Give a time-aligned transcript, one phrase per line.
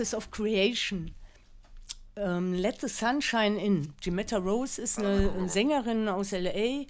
[0.00, 1.10] Voices of Creation.
[2.16, 3.92] Ähm, Let the Sunshine In.
[4.00, 6.86] Jimetta Rose ist eine, eine Sängerin aus LA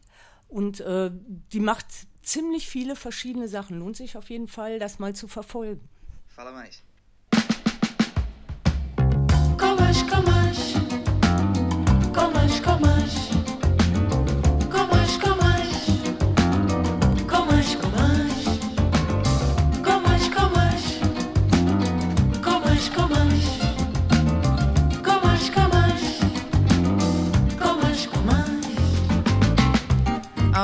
[0.47, 1.11] und äh,
[1.53, 1.87] die macht
[2.23, 3.81] ziemlich viele verschiedene Sachen.
[3.81, 5.89] Lohnt sich auf jeden Fall, das mal zu verfolgen.
[6.29, 6.85] Fala mais.
[9.59, 10.75] Comas, comas,
[12.15, 13.30] comas, comas,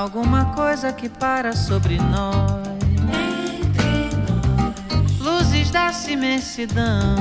[0.06, 2.64] Alguma coisa que para sobre nós.
[3.02, 7.16] Entre nós, Luzes da imensidão.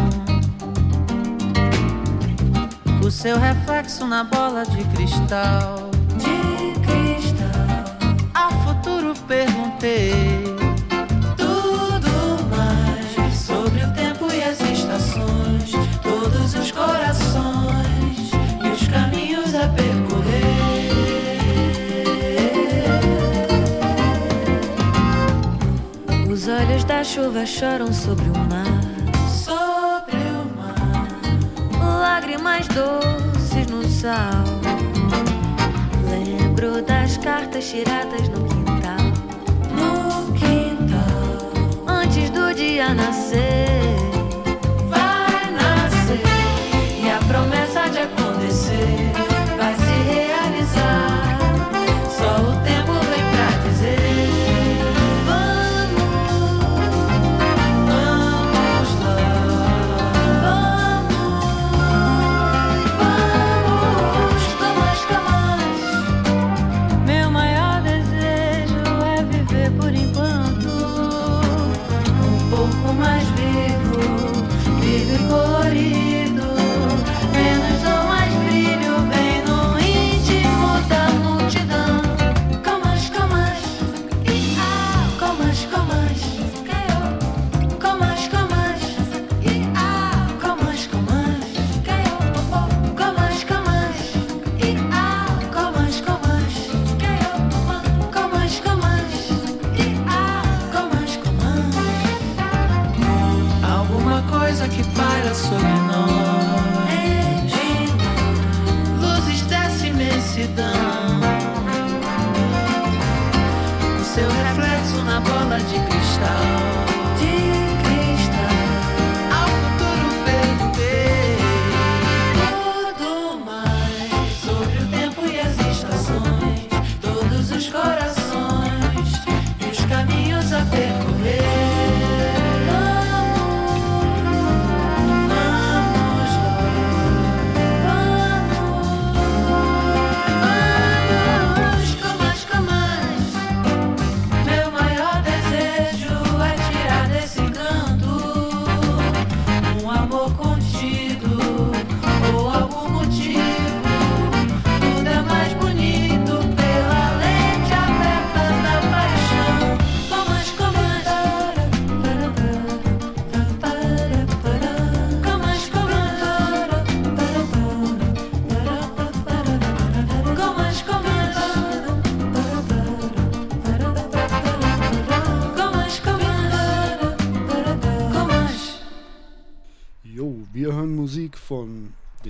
[3.03, 5.89] O seu reflexo na bola de cristal.
[6.19, 10.54] de cristal, Ao futuro perguntei.
[27.15, 28.81] Chuva choram sobre o mar.
[29.29, 31.07] Sobre o mar,
[32.01, 34.43] Lágrimas doces no sal.
[36.09, 39.05] Lembro das cartas tiradas no quintal.
[39.71, 41.53] no quintal,
[41.87, 43.64] Antes do dia nascer.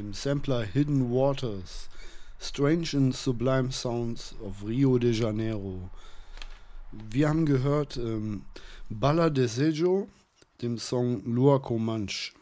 [0.06, 1.90] Dem Sampler Hidden Waters.
[2.40, 5.90] Strange and Sublime Sounds of Rio de Janeiro.
[6.92, 8.44] Wir haben gehört ähm,
[8.88, 10.08] Balla de Sejo,
[10.62, 12.34] dem Song Lua Comanche.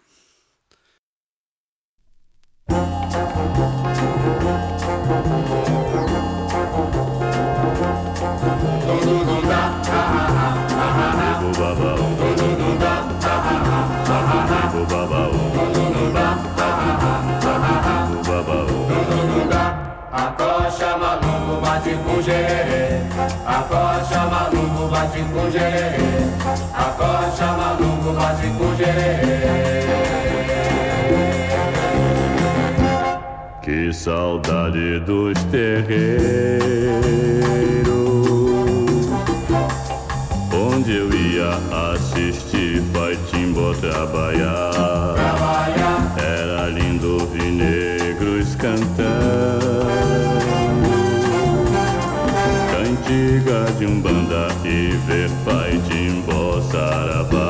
[35.06, 36.64] Dos terreiros.
[40.54, 41.50] Onde eu ia
[41.94, 45.14] assistir Pai Timbó trabalhar.
[46.18, 49.84] Era lindo ouvir negros cantando.
[52.72, 57.43] Cantiga de umbanda e ver Pai Timbó Saravá,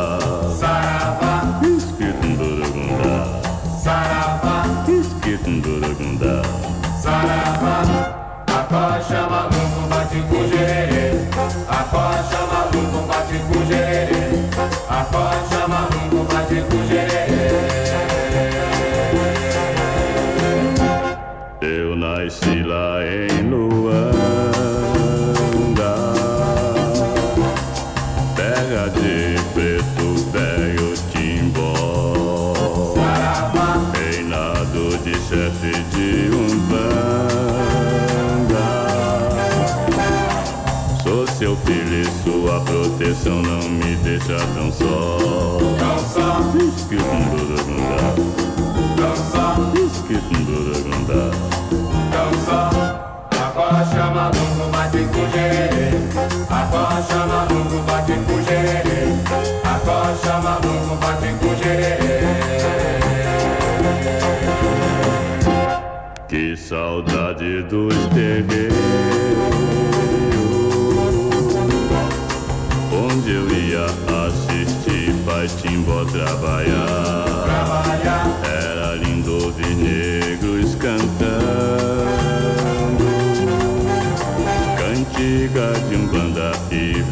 [44.27, 45.17] deixa tão só.
[45.77, 46.23] Dança,
[46.57, 48.13] Esquitunduragundá,
[48.95, 49.45] dança,
[49.85, 51.31] esquitunduragundá.
[52.11, 52.59] dança.
[53.31, 55.89] Acocha maluco, bate com gererê.
[56.49, 59.01] Acocha maluco, bate com gererê.
[59.63, 62.13] Acocha maluco, bate com gererê.
[66.27, 68.73] Que saudade dos terreiros
[72.91, 73.85] Onde eu ia
[75.51, 81.03] Timbó trabalhar Trabalhar, Era lindo ouvir negros cantando.
[84.77, 87.02] Cantiga de umbanda e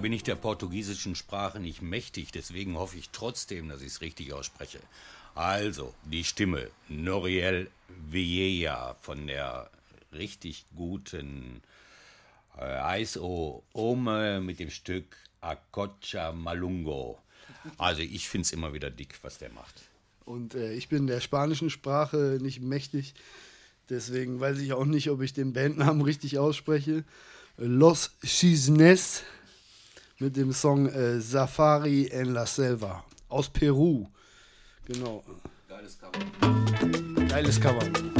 [0.00, 4.32] bin ich der portugiesischen Sprache nicht mächtig, deswegen hoffe ich trotzdem, dass ich es richtig
[4.32, 4.80] ausspreche.
[5.34, 7.70] Also, die Stimme Noriel
[8.10, 9.70] Vieja von der
[10.12, 11.62] richtig guten
[12.58, 13.06] äh,
[13.72, 17.18] Ome mit dem Stück Acocha Malungo.
[17.78, 19.82] Also, ich finde es immer wieder dick, was der macht.
[20.24, 23.14] Und äh, ich bin der spanischen Sprache nicht mächtig.
[23.88, 27.04] Deswegen weiß ich auch nicht, ob ich den Bandnamen richtig ausspreche.
[27.56, 29.22] Los Chisnes
[30.20, 34.06] mit dem Song äh, Safari en la Selva aus Peru.
[34.86, 35.24] Genau.
[35.68, 37.28] Geiles Cover.
[37.28, 38.19] Geiles Cover.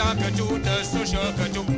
[0.00, 1.77] Adam, que tout ne souche, que tout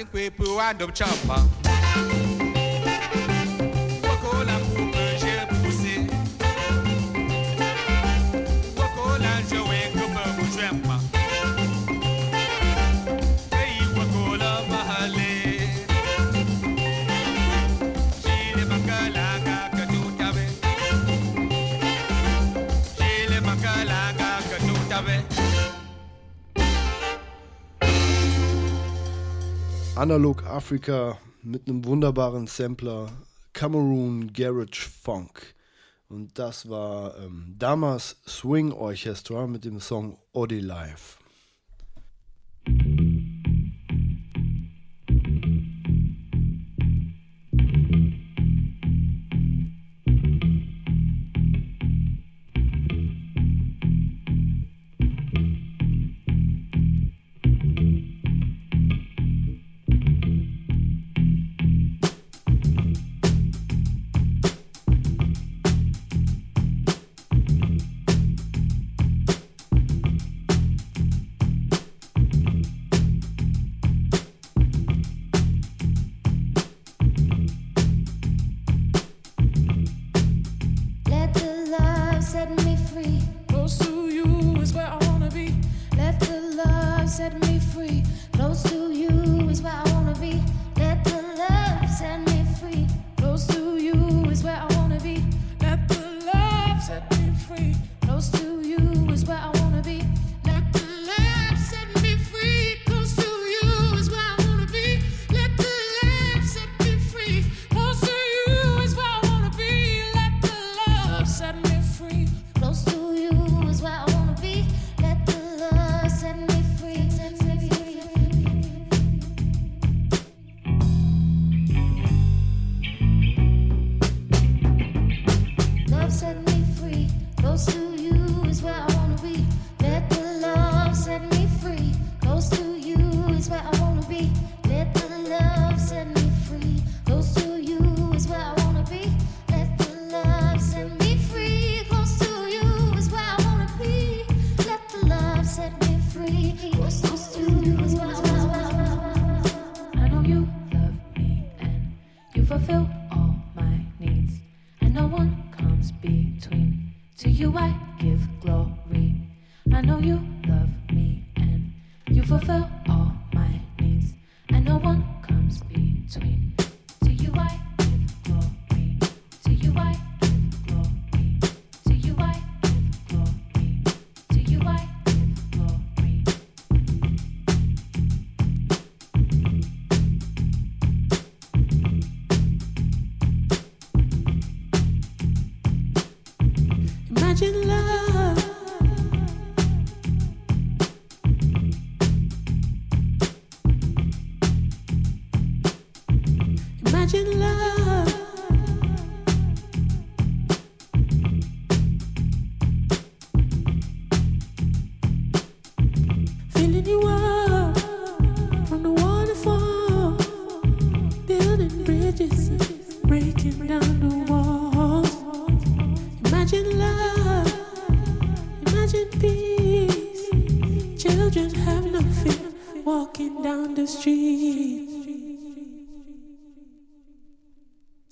[0.00, 2.39] dancing kwepu and up chopper.
[30.00, 33.12] Analog Africa mit einem wunderbaren Sampler
[33.52, 35.54] Cameroon Garage Funk.
[36.08, 41.19] Und das war ähm, damals Swing Orchestra mit dem Song Oddie Life.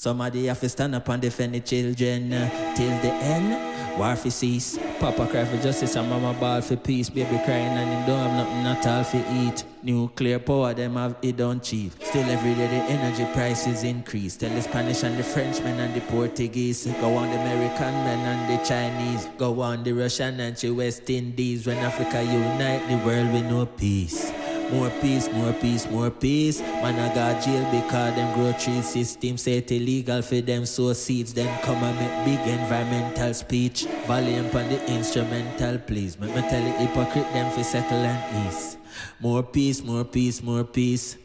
[0.09, 3.99] Somebody have to stand up and defend the children uh, till the end.
[3.99, 4.79] War for cease.
[4.99, 7.11] Papa cry for justice and mama ball for peace.
[7.11, 9.65] Baby crying and him don't have nothing at all for eat.
[9.83, 11.93] Nuclear power, them have it don't cheap.
[12.03, 14.39] Still every day the energy prices increase.
[14.39, 16.87] Tell the Spanish and the Frenchmen and the Portuguese.
[16.87, 19.29] Go on the American men and the Chinese.
[19.37, 21.67] Go on the Russian and the West Indies.
[21.67, 24.33] When Africa unite, the world will know peace.
[24.71, 26.61] More peace, more peace, more peace.
[26.61, 30.93] Man, I got jail because them grow tree system say it illegal for them sow
[30.93, 31.33] seeds.
[31.33, 33.87] Then come and make big environmental speech.
[34.07, 36.19] Volume on the instrumental, please.
[36.21, 38.77] Make me tell the hypocrite them for settle and ease.
[39.21, 41.17] More peace, more peace, more peace.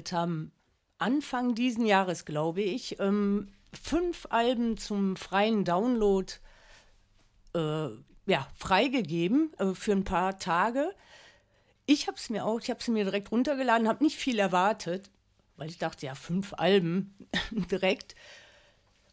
[0.00, 0.52] Salt haben
[0.98, 6.32] Anfang diesen Jahres, glaube ich, ähm, fünf Alben zum freien Download
[7.54, 7.88] äh,
[8.26, 10.90] ja, freigegeben äh, für ein paar Tage.
[11.86, 15.10] Ich habe es mir auch, ich habe es mir direkt runtergeladen, habe nicht viel erwartet,
[15.56, 17.14] weil ich dachte, ja, fünf Alben
[17.70, 18.14] direkt.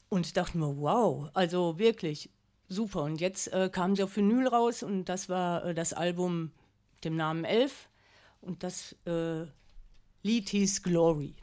[0.09, 2.29] Und ich dachte mir, wow, also wirklich
[2.69, 3.03] super.
[3.03, 6.51] Und jetzt äh, kam sie auf Vinyl raus und das war äh, das Album
[7.03, 7.89] dem Namen 11.
[8.41, 9.47] Und das äh,
[10.23, 11.35] Leti's glory.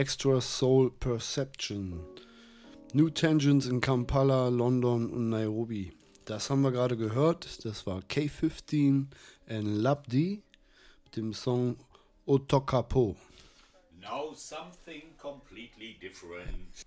[0.00, 2.00] Extra Soul Perception.
[2.94, 5.92] New Tangents in Kampala, London und Nairobi.
[6.24, 7.66] Das haben wir gerade gehört.
[7.66, 9.08] Das war K15
[9.46, 10.42] and Labdi
[11.04, 11.76] mit dem Song
[12.24, 13.14] Otokapo.
[14.00, 16.86] Now something completely different.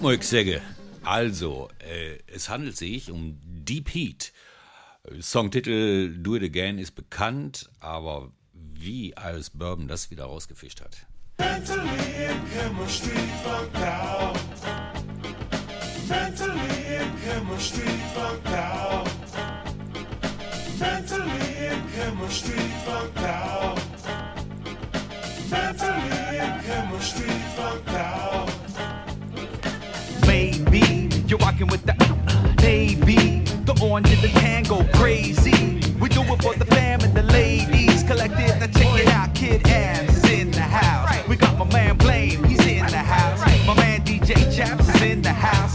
[0.00, 0.60] Was sage?
[1.02, 4.32] Also, äh, es handelt sich um Deep Heat.
[5.20, 11.06] Songtitel Do It Again ist bekannt, aber wie Iris Bourbon das wieder rausgefischt hat.
[11.38, 14.38] Mentally and chemistry funked out.
[16.08, 19.10] Mentally and chemistry funked out.
[20.78, 23.59] Mentally and chemistry funked out.
[31.60, 35.80] Rocking with the uh, Navy, the orange and the tango crazy.
[36.00, 38.02] We do it for the fam and the ladies.
[38.04, 39.34] Collective, now check it out.
[39.34, 40.19] Kid Am's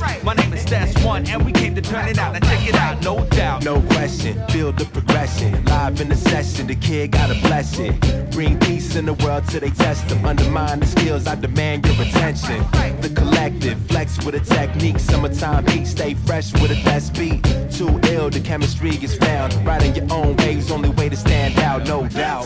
[0.01, 0.23] house.
[0.23, 2.33] My name is Stats One, and we came to turn it out.
[2.33, 3.63] Now check it out, no doubt.
[3.63, 5.63] No question, feel the progression.
[5.65, 7.99] Live in the session, the kid got a blessing.
[8.31, 10.25] Bring peace in the world till they test them.
[10.25, 12.65] Undermine the skills, I demand your attention.
[13.01, 14.99] The collective, flex with a technique.
[14.99, 17.43] Summertime heat, stay fresh with a best beat.
[17.71, 19.53] Too ill, the chemistry is found.
[19.65, 22.45] Riding your own waves, only way to stand out, no doubt.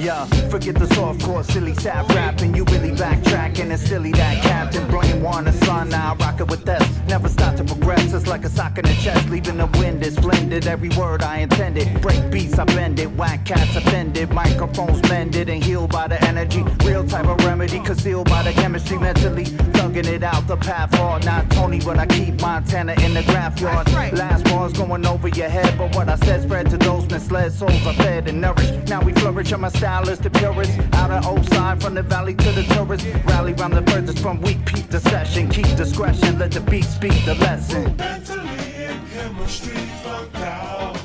[0.00, 2.54] Yeah, forget the softcore, silly sap rapping.
[2.54, 3.70] You really backtracking.
[3.70, 4.88] It's silly that captain.
[4.88, 6.82] Brain one, a son, now I rock it with this.
[7.06, 8.14] Never stop to progress.
[8.14, 10.66] It's like a sock in the chest, leaving the wind is blended.
[10.66, 12.00] Every word I intended.
[12.00, 13.10] Break beats, I bend it.
[13.12, 14.30] Whack cats offended.
[14.30, 16.62] Microphones mended and healed by the energy.
[16.82, 18.96] Real type of remedy, concealed by the chemistry.
[18.96, 21.26] Mentally thugging it out the path hard.
[21.26, 23.86] Not Tony, but I keep Montana in the graph yard.
[24.14, 27.86] Last bars going over your head, but what I said spread to those misled souls
[27.86, 28.88] are fed and nourished.
[28.88, 30.78] Now we flourish, on my style is the purest.
[30.94, 33.04] Out of old side, from the valley to the tourist.
[33.24, 35.48] Rally round the furthest from weak, peak the session.
[35.48, 37.96] Keep discretion, let the beat speak the lesson.
[37.96, 40.96] Mentally and chemistry fucked out.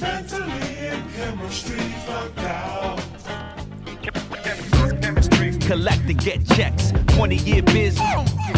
[0.00, 3.00] Mentally and chemistry fucked out.
[5.60, 6.92] Collect and get checks.
[7.06, 7.98] 20 year biz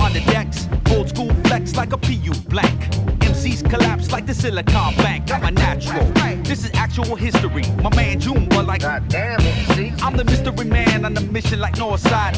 [0.05, 0.69] on the decks.
[0.91, 2.81] Old school flex like a PU blank.
[3.21, 5.31] MCs collapse like the Silicon Bank.
[5.33, 6.05] I'm a natural.
[6.45, 7.63] This is actual history.
[7.83, 10.03] My man June, but like, God damn it.
[10.03, 12.37] I'm the mystery man on the mission like north side,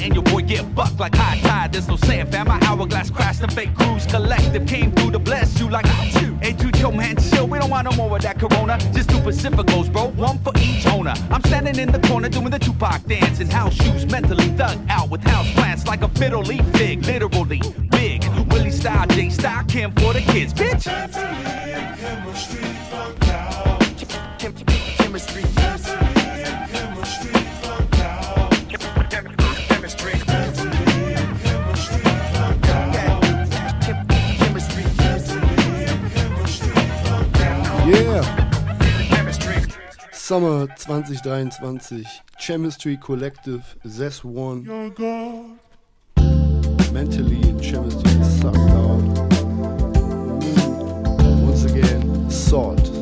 [0.00, 1.72] and your boy get bucked like high tide.
[1.72, 2.48] There's no saying, fam.
[2.48, 5.86] My hourglass crashed and fake crews collective came through to bless you like
[6.48, 7.48] Hey, two yo, man, chill.
[7.48, 8.78] We don't want no more of that corona.
[8.92, 10.06] Just two Pacificos, bro.
[10.10, 11.14] One for each owner.
[11.30, 15.10] I'm standing in the corner doing the Tupac dance in house shoes, mentally thug out
[15.10, 17.04] with house plants like a fiddle leaf fig.
[17.04, 17.60] Literally
[17.90, 18.24] big.
[18.52, 20.86] Willie style, J style, Kim for the kids, bitch.
[20.86, 23.80] Mentally and chemistry fucked out.
[24.38, 25.42] Chemistry.
[25.56, 27.32] Mentally and chemistry
[27.62, 28.50] fucked out.
[29.68, 30.12] Chemistry.
[30.26, 33.22] Mentally and chemistry fucked out.
[34.38, 34.84] Chemistry.
[34.98, 36.70] Mentally and chemistry
[37.04, 37.88] fucked out.
[37.88, 38.22] Yeah!
[40.12, 42.04] Summer 2023,
[42.38, 45.58] Chemistry Collective, Zess One, Your God.
[46.98, 49.02] Mentally and chemistry sucked out.
[51.44, 52.97] Once again, salt.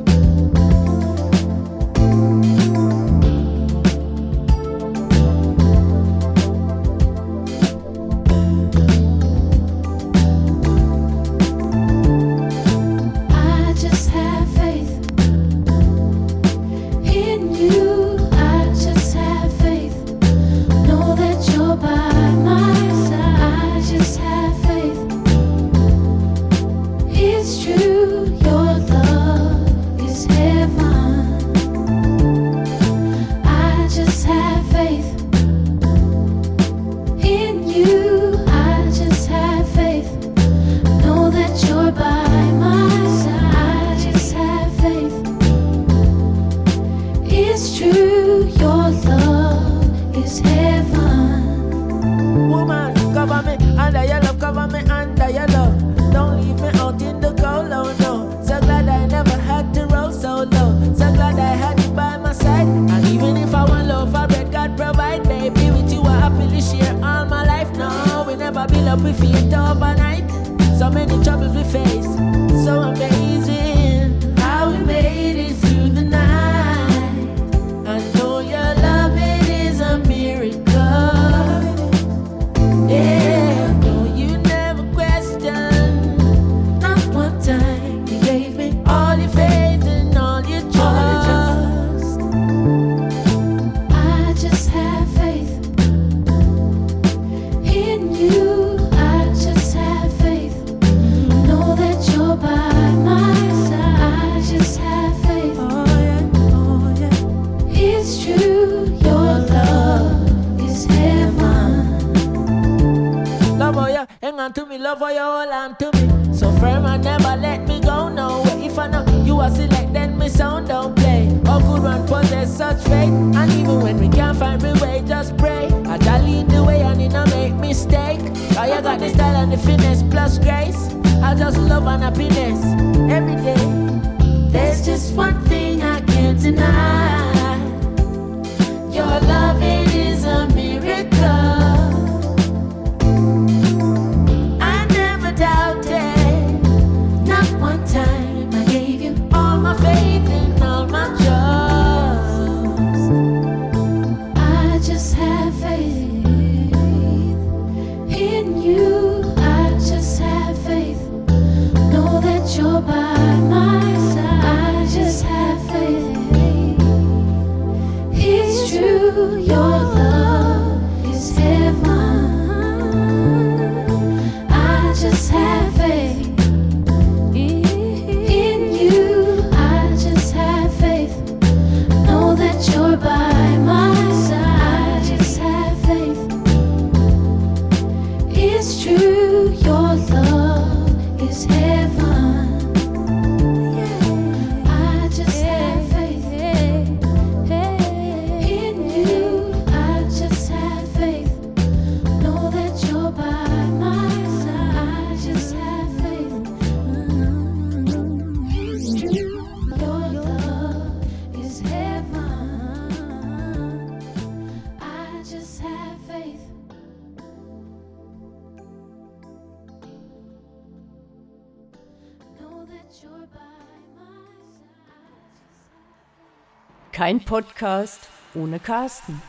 [227.06, 229.22] Kein Podcast ohne Carsten.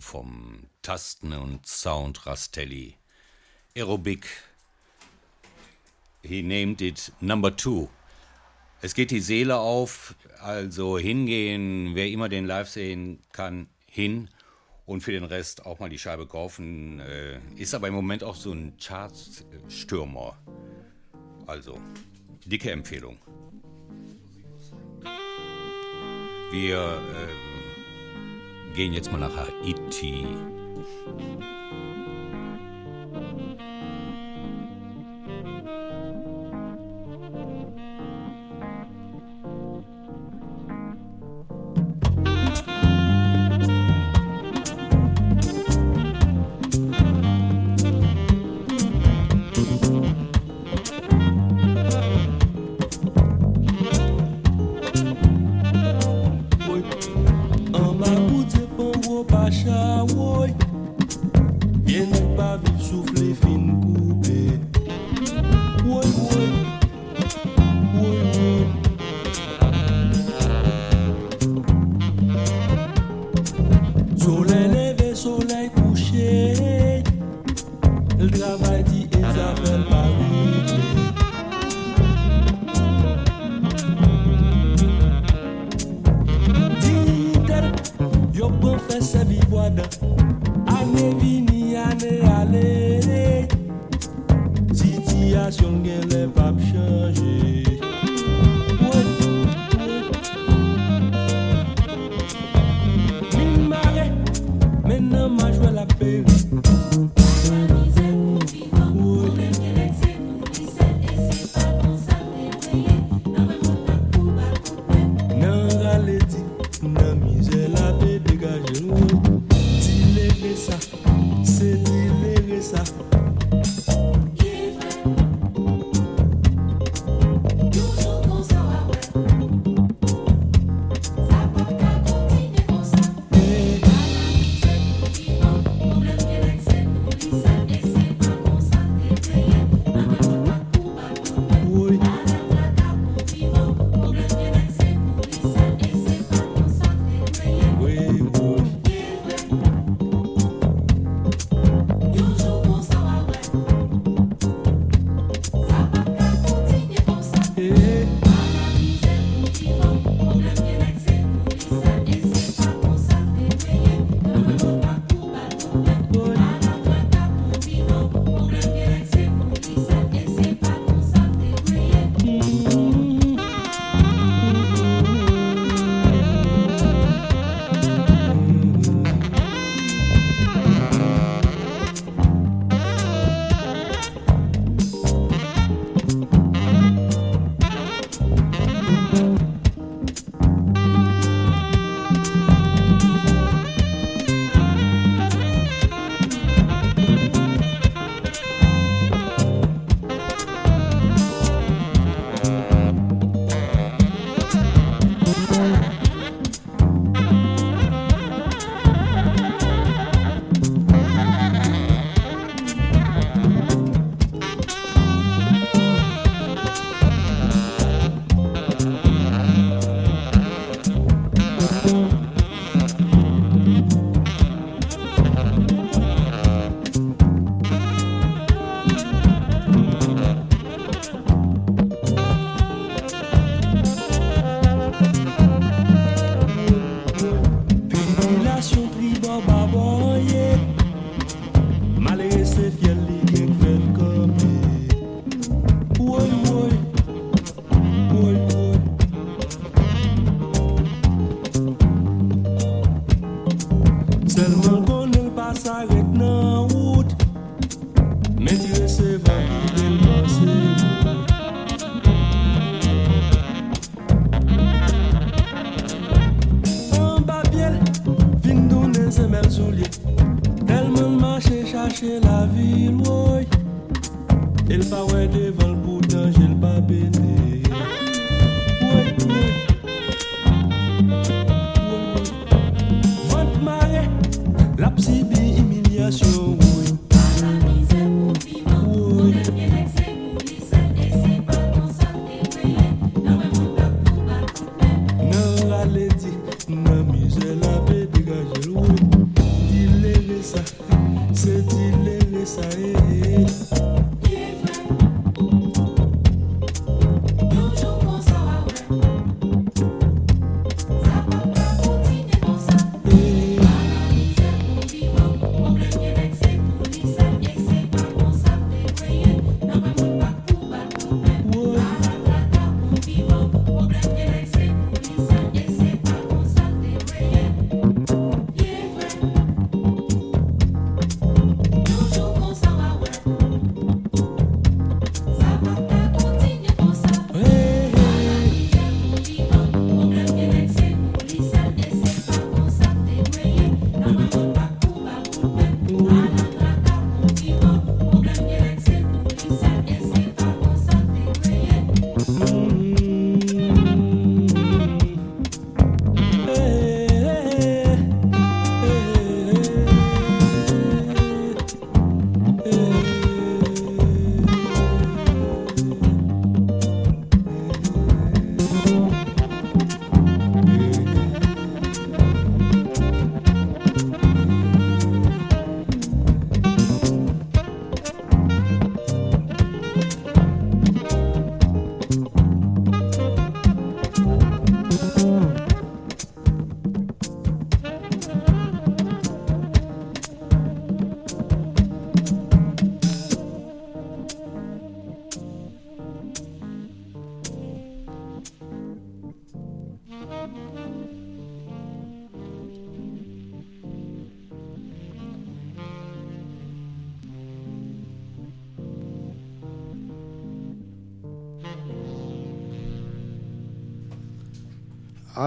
[0.00, 2.96] Vom Tasten- und Sound Rastelli.
[3.76, 4.26] Aerobic.
[6.22, 7.88] He named it Number Two.
[8.80, 14.28] Es geht die Seele auf, also hingehen, wer immer den live sehen kann, hin
[14.86, 17.00] und für den Rest auch mal die Scheibe kaufen.
[17.00, 20.36] Äh, ist aber im Moment auch so ein Chartstürmer.
[21.46, 21.78] Also,
[22.44, 23.18] dicke Empfehlung.
[26.50, 27.51] Wir ähm,
[28.74, 30.26] gehen jetzt mal nach Haiti.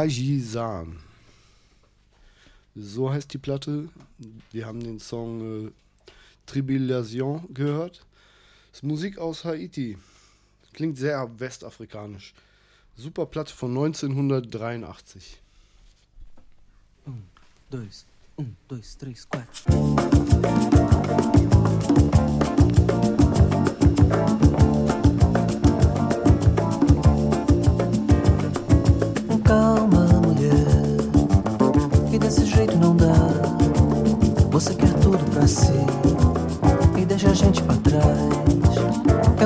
[0.06, 1.00] Ajisan.
[2.76, 3.90] So heißt die Platte.
[4.52, 5.72] Wir haben den Song äh,
[6.46, 8.06] Tribulation gehört.
[8.70, 9.98] Das ist Musik aus Haiti.
[10.74, 12.36] Klingt sehr westafrikanisch.
[12.96, 15.42] Super Platte von 1983.
[17.06, 17.24] Um,
[17.72, 20.75] dois, um, dois, três, quatro.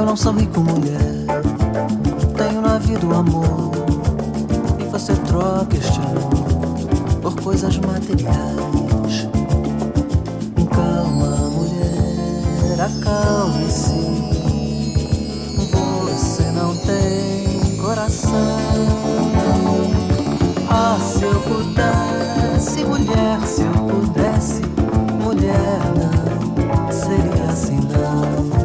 [0.09, 0.97] Não sou rico, mulher,
[2.35, 3.71] tenho na vida o amor.
[4.79, 9.27] E você troca este amor por coisas materiais.
[10.71, 13.91] Calma, mulher, acalme-se.
[16.07, 18.31] Você não tem coração.
[20.71, 24.61] Ah, se eu pudesse, mulher, se eu pudesse,
[25.23, 28.58] mulher, não seria assim, não.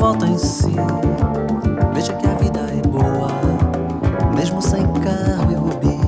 [0.00, 0.74] Volta em si.
[1.92, 3.28] Veja que a vida é boa,
[4.34, 6.00] mesmo sem carro e rubi.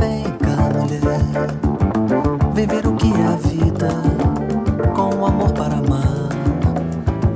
[0.00, 1.50] Vem cá, mulher,
[2.54, 3.90] vem ver o que é a vida,
[4.94, 6.30] com o amor para amar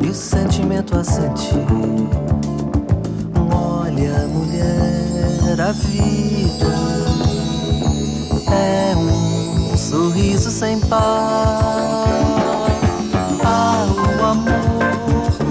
[0.01, 1.67] e o sentimento a sentir.
[3.53, 6.75] Olha, mulher, a vida
[8.51, 11.70] é um sorriso sem par.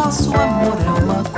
[0.10, 1.29] Nosso amor é uma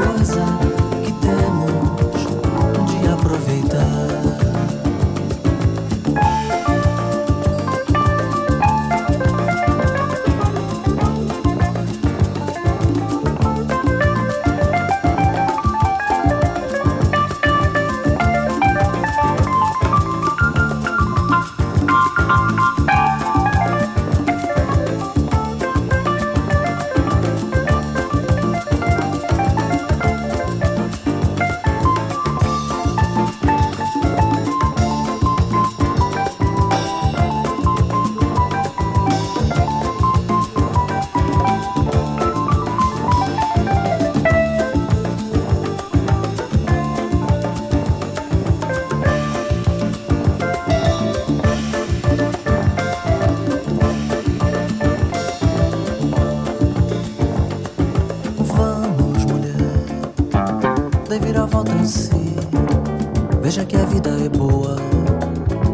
[64.02, 64.78] vida é boa,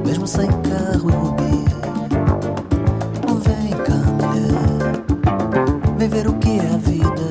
[0.05, 1.65] mesmo sem carro e rubi.
[3.43, 7.29] Vem cá, mulher, vem ver o que é a vida,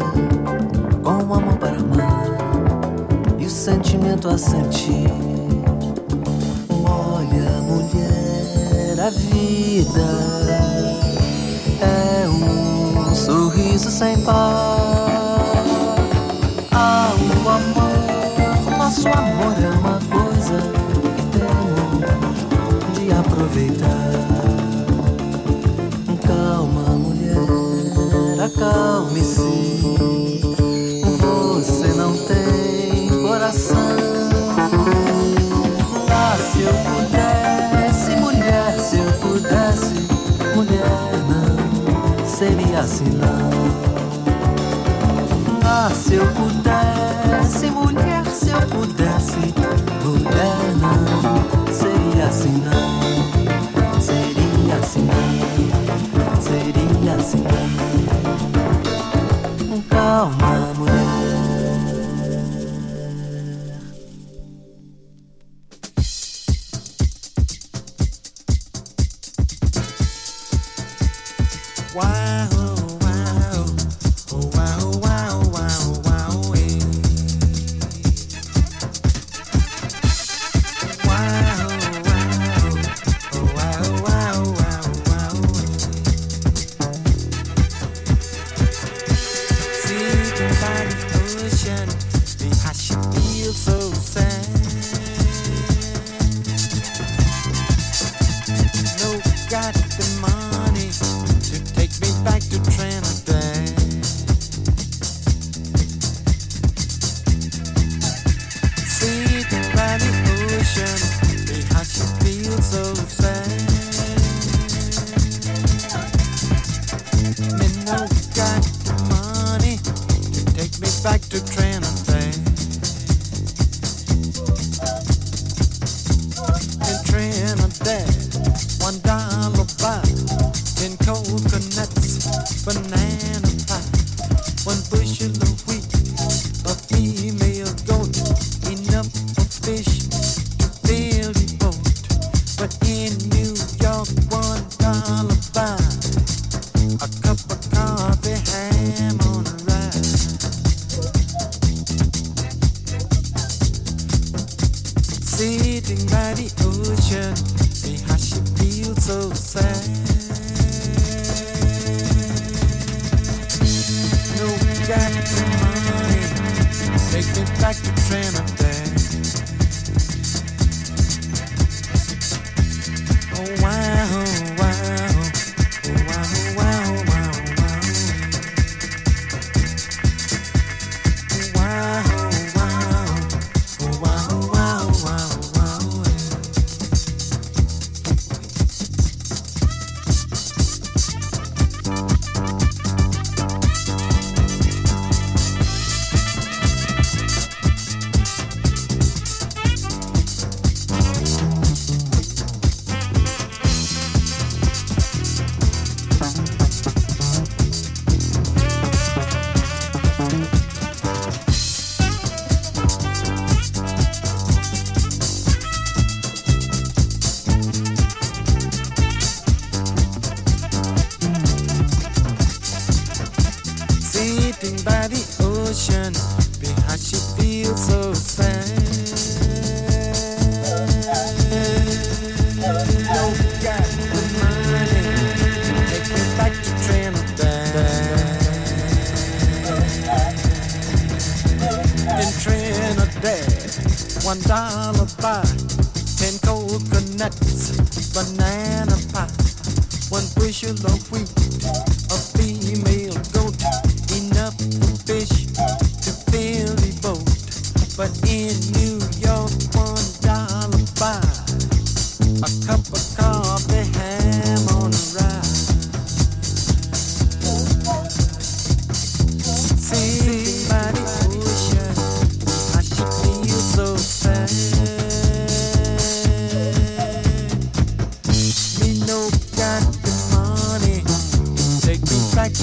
[1.03, 2.26] com o amor para amar
[3.38, 5.15] e o sentimento a sentir.
[45.64, 49.05] Ah, se eu pudesse, mulher, se eu pudesse,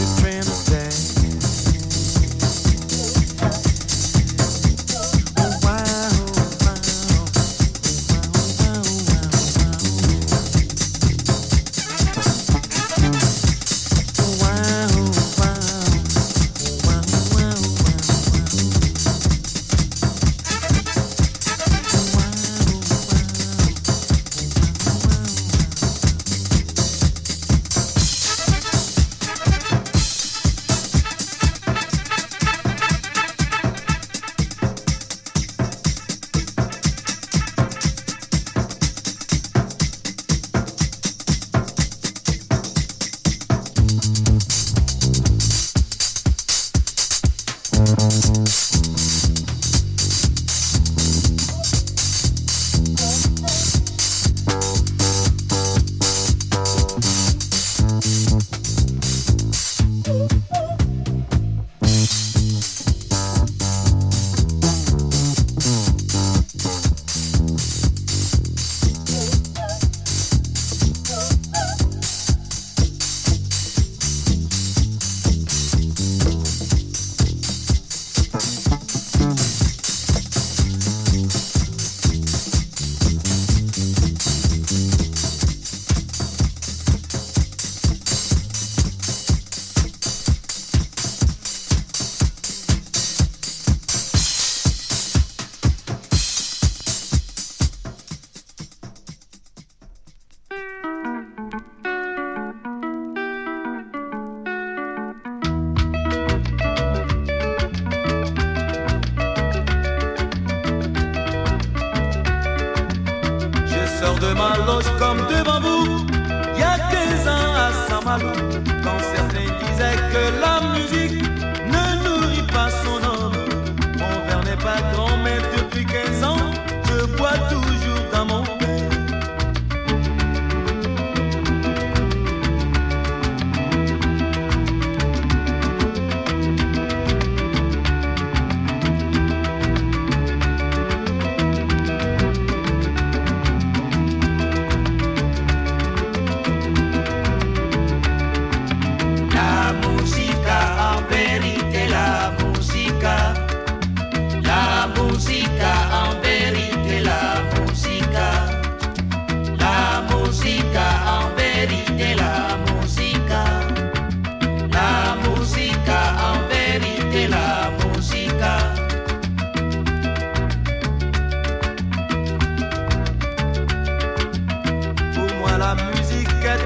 [0.05, 0.32] the train.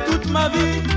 [0.06, 0.97] toute ma vie.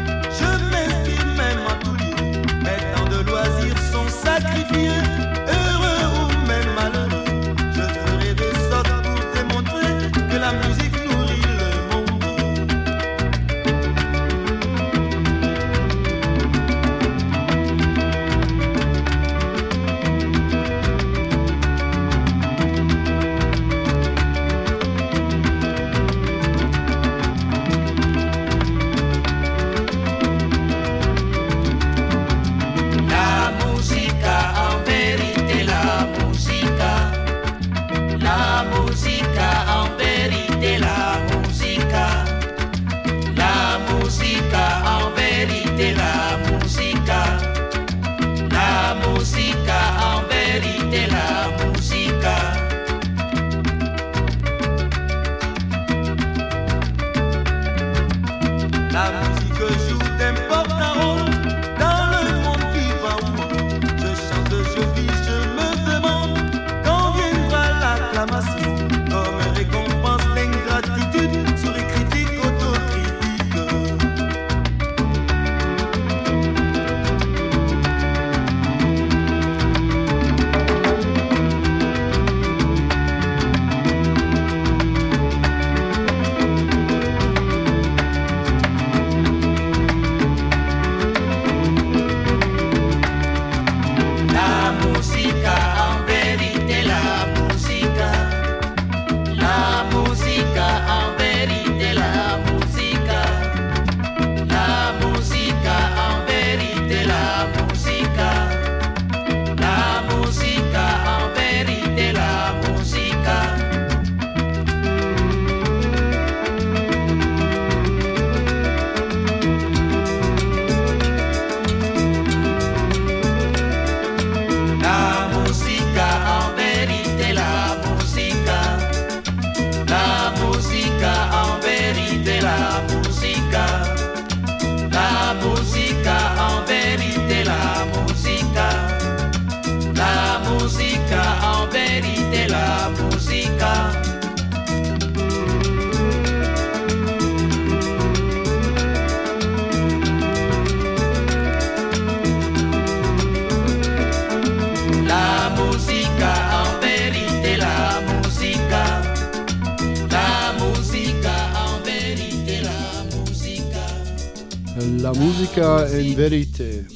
[166.00, 166.86] in Verite.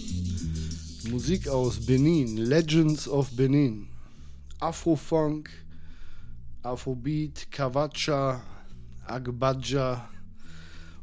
[1.11, 3.87] Musik aus Benin, Legends of Benin.
[4.61, 5.51] Afrofunk,
[6.63, 8.43] Afrobeat, Kavacha,
[9.07, 10.09] Agbaja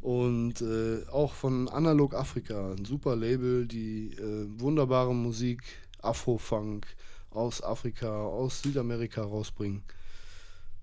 [0.02, 5.62] und äh, auch von Analog Afrika, ein super Label, die äh, wunderbare Musik,
[6.02, 6.88] Afrofunk
[7.30, 9.84] aus Afrika, aus Südamerika rausbringen.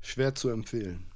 [0.02, 1.07] Schwer zu empfehlen.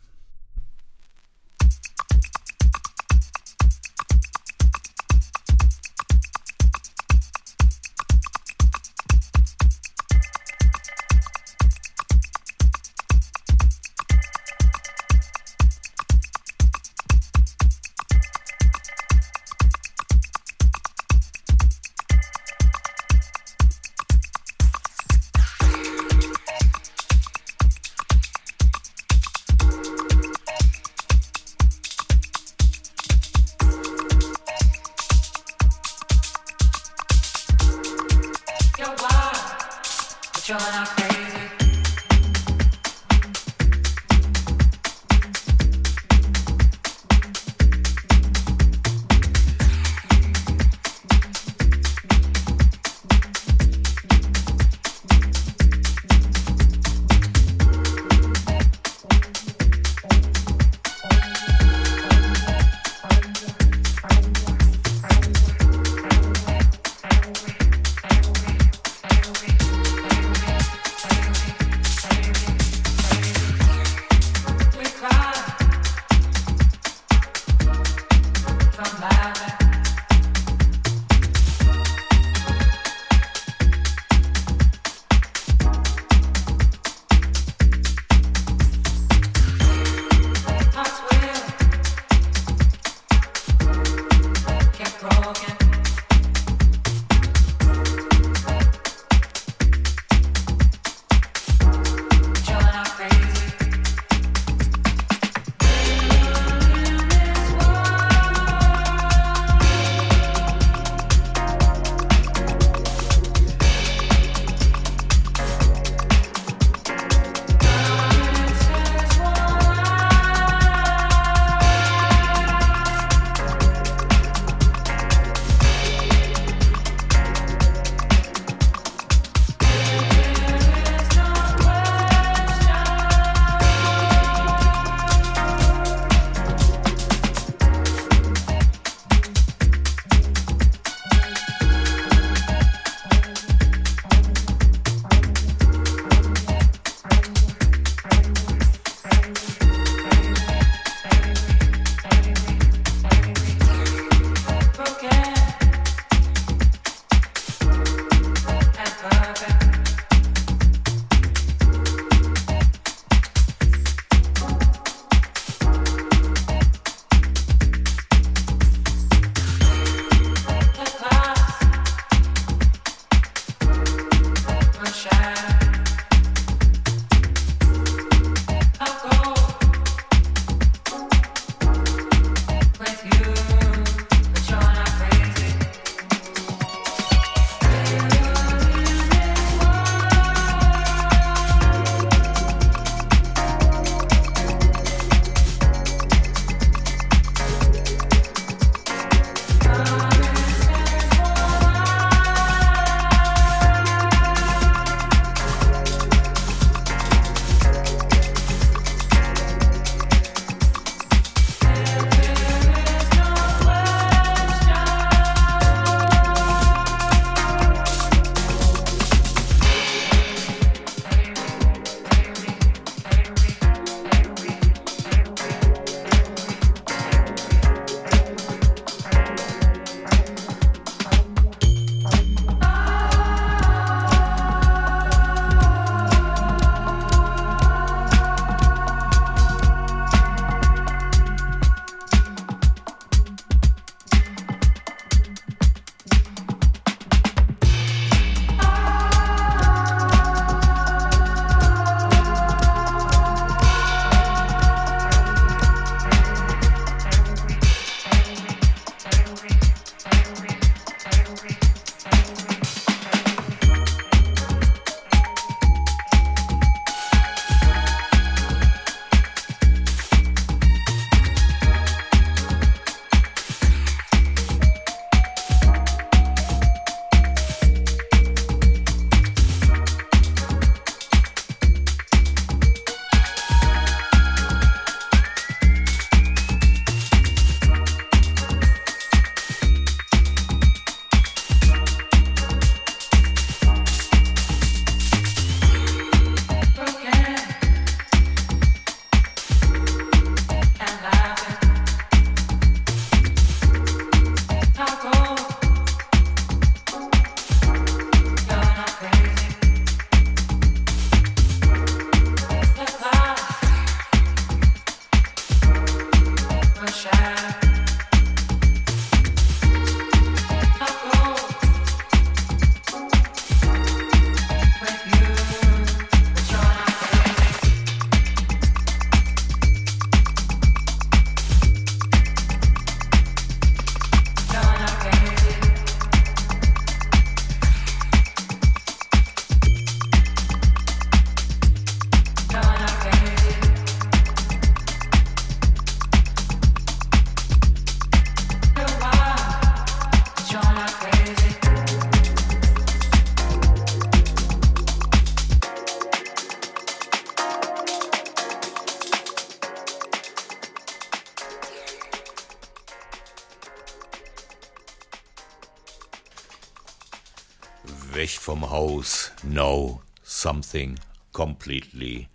[369.44, 370.98] No, something
[371.32, 372.28] completely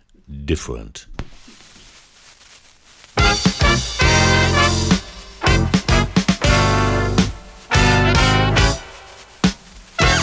[0.44, 1.06] different.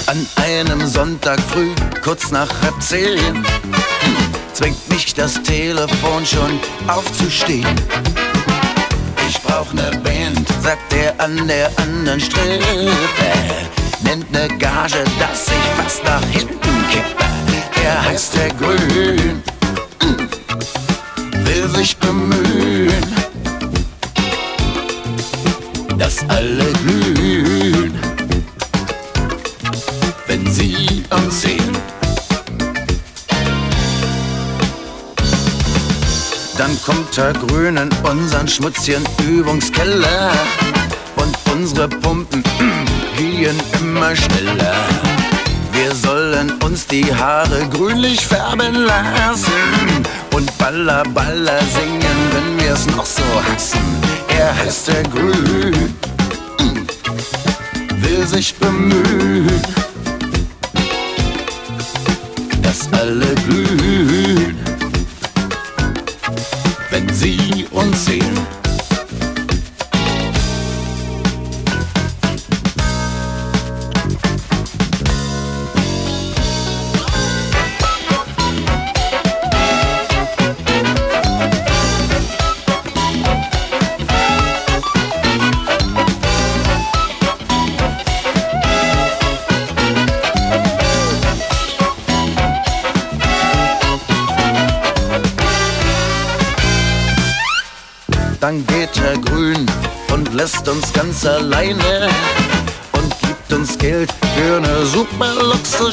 [0.08, 3.44] An einem Sonntag früh, kurz nach halb zehn,
[4.54, 7.76] zwingt mich das Telefon schon aufzustehen.
[9.28, 12.86] Ich brauch ne Band, sagt er an der anderen Strippe.
[14.04, 17.26] Nennt ne Gage, dass ich fast nach hinten kippe.
[17.84, 19.44] Er heißt der Grün,
[21.44, 23.06] will sich bemühen,
[25.98, 27.94] dass alle glühen,
[30.28, 31.78] wenn sie uns sehen.
[36.58, 40.32] Dann kommt der Grün in unseren schmutzigen Übungskeller
[41.18, 42.44] und unsere Pumpen
[43.18, 44.76] gehen immer schneller.
[45.76, 53.06] Wir sollen uns die Haare grünlich färben lassen und Baller Baller singen, wenn wir's noch
[53.06, 53.80] so hassen.
[54.30, 55.94] Er heißt der Grün,
[58.02, 59.62] will sich bemühen,
[62.62, 64.58] dass alle glühen,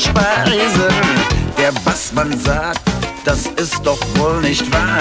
[0.03, 0.89] Luxusspeise.
[1.57, 2.81] Der Bassmann sagt,
[3.25, 5.01] das ist doch wohl nicht wahr.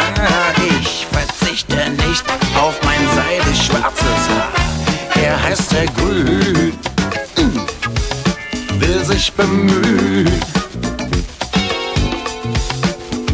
[0.80, 2.24] Ich verzichte nicht
[2.56, 4.52] auf mein seidig schwarzes Haar.
[5.24, 6.74] Er heißt der Grün,
[8.80, 10.40] will sich bemühen,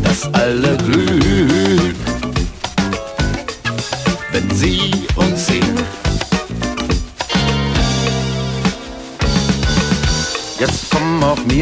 [0.04, 1.27] dass alle glühen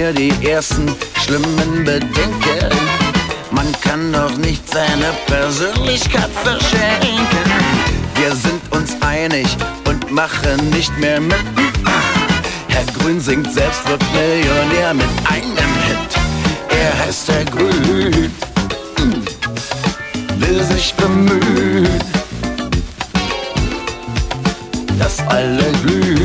[0.05, 0.87] mir die ersten
[1.23, 2.69] schlimmen Bedenken.
[3.51, 7.51] Man kann doch nicht seine Persönlichkeit verschenken.
[8.15, 9.47] Wir sind uns einig
[9.87, 11.45] und machen nicht mehr mit.
[12.67, 16.11] Herr Grün singt selbst, wird Millionär mit einem Hit.
[16.69, 18.31] Er heißt Herr Grün,
[20.37, 21.87] will sich bemühen
[24.99, 26.24] dass alle glühen,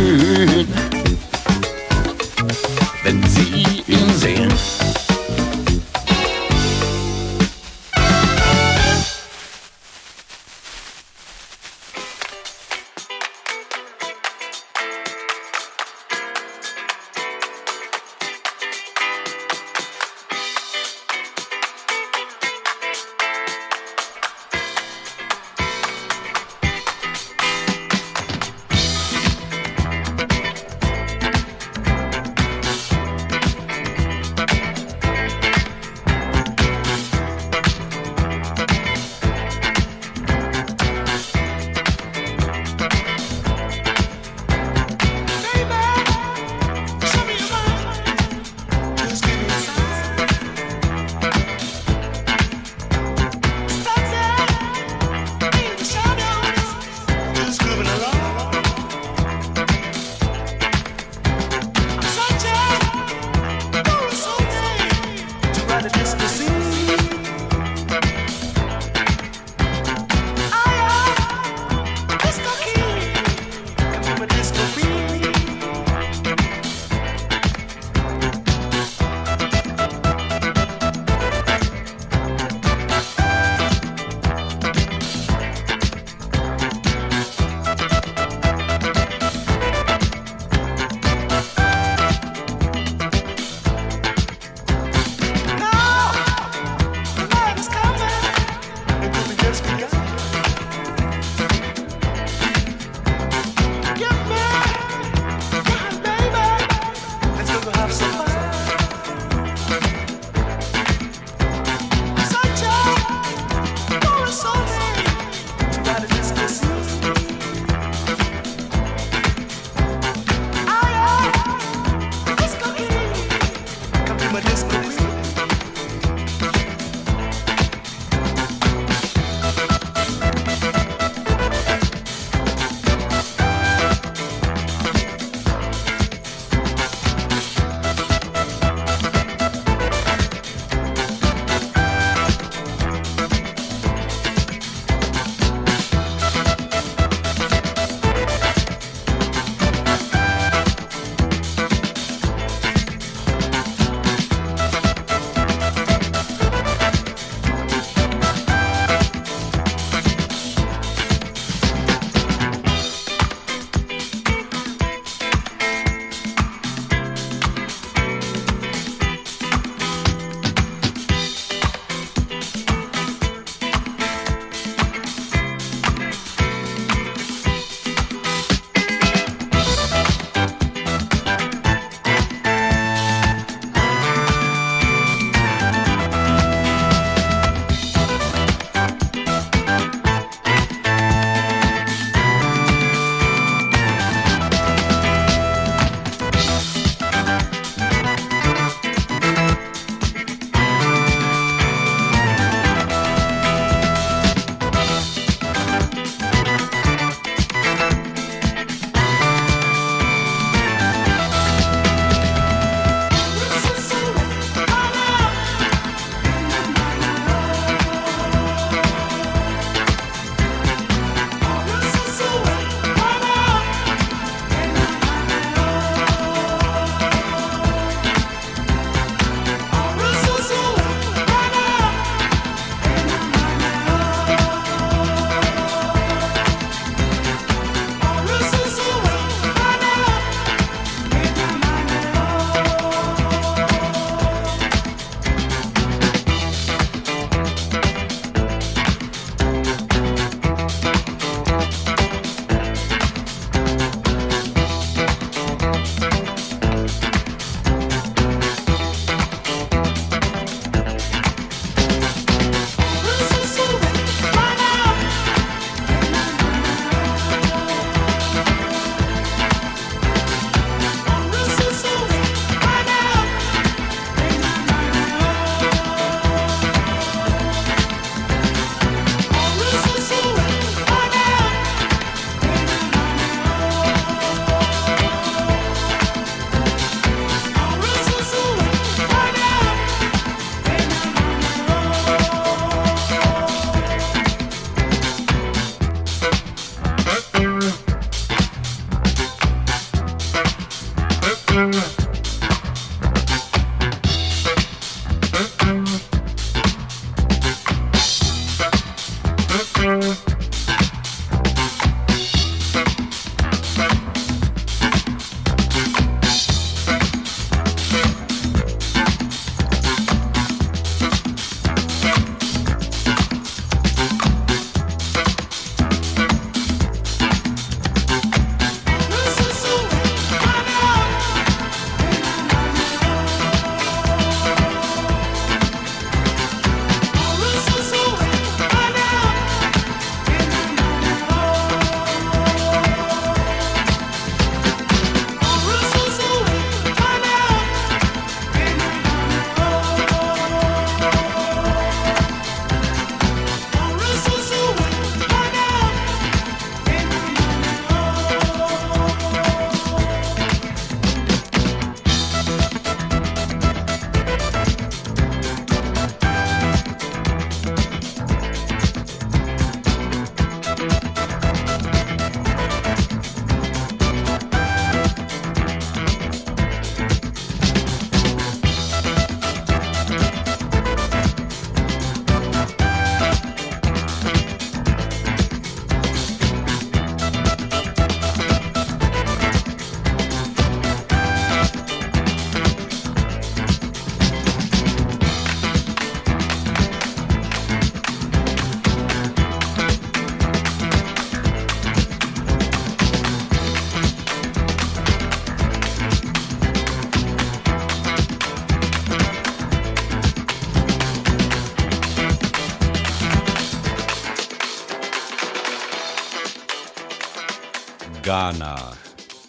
[418.40, 418.96] Ghana,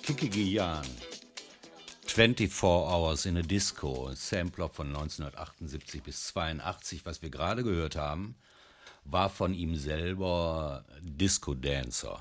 [0.03, 0.85] Kiki Giyan,
[2.07, 8.35] 24 Hours in a Disco, Sampler von 1978 bis 82, was wir gerade gehört haben,
[9.05, 12.19] war von ihm selber Disco Dancer.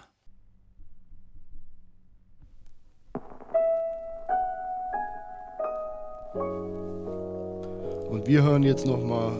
[8.11, 9.33] Und wir hören jetzt nochmal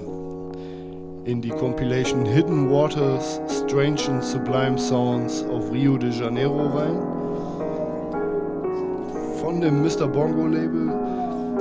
[1.27, 7.10] in die Compilation Hidden Waters, Strange and Sublime Sounds auf Rio de Janeiro rein.
[9.61, 10.07] Dem Mr.
[10.07, 10.91] Bongo Label.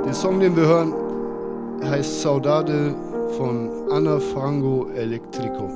[0.06, 0.94] Der Song, den wir hören,
[1.84, 2.94] heißt Saudade
[3.36, 5.69] von Ana Frango Electrico.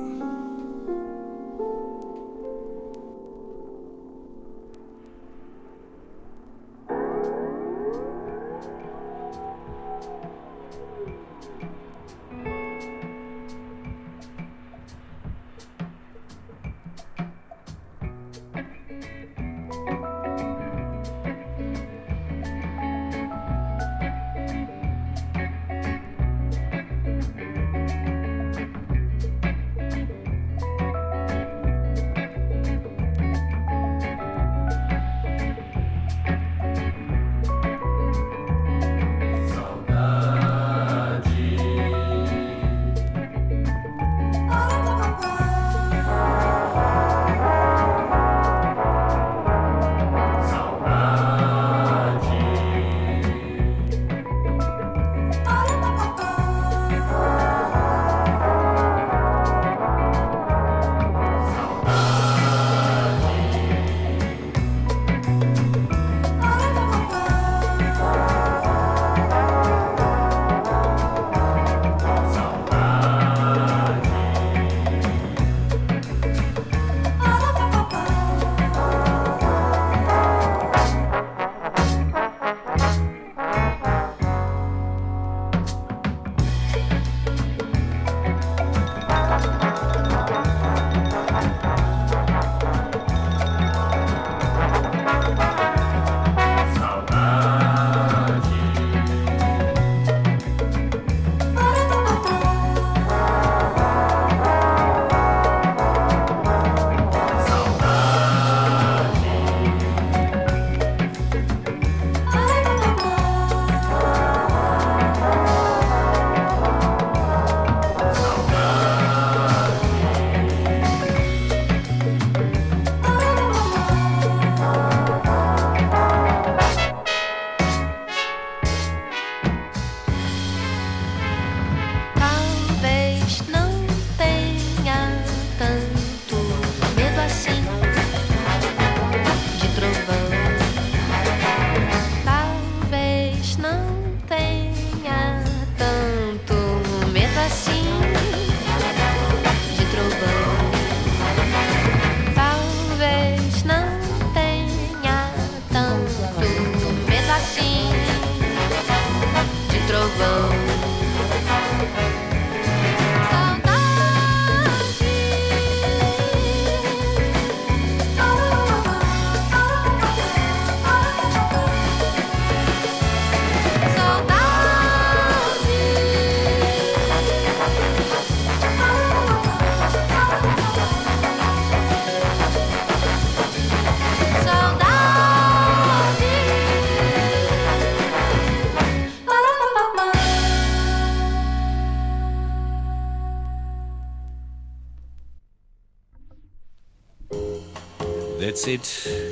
[198.65, 199.29] That's it.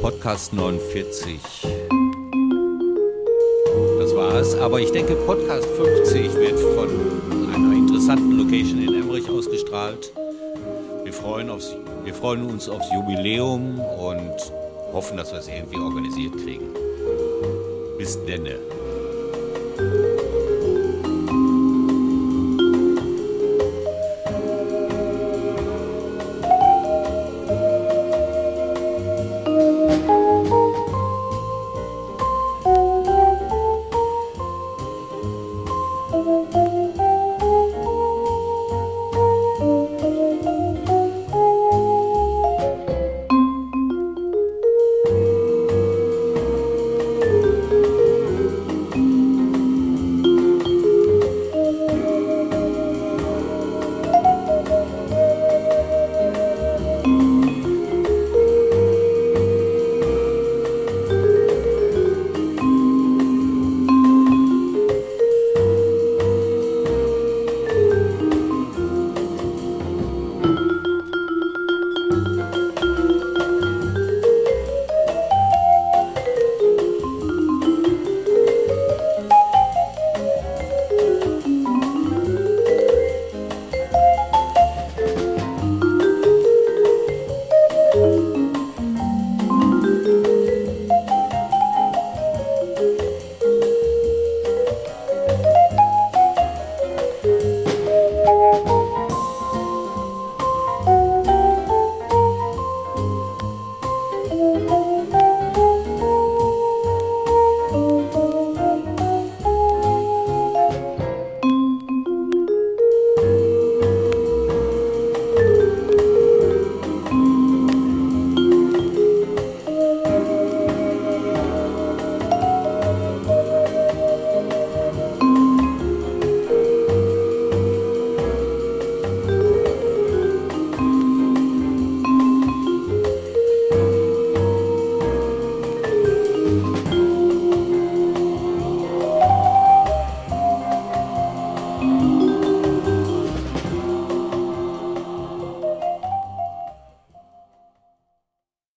[0.00, 1.40] Podcast 49.
[3.98, 4.54] Das war's.
[4.54, 6.88] Aber ich denke, Podcast 50 wird von
[7.54, 10.10] einer interessanten Location in Emmerich ausgestrahlt.
[11.04, 11.74] Wir freuen, aufs,
[12.04, 14.52] wir freuen uns aufs Jubiläum und
[14.94, 16.72] hoffen, dass wir es irgendwie organisiert kriegen.
[17.98, 18.58] Bis denne.